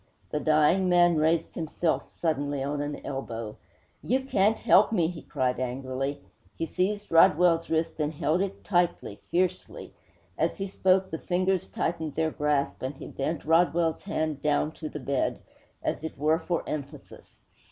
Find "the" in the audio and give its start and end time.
0.31-0.39, 11.11-11.19, 14.89-14.99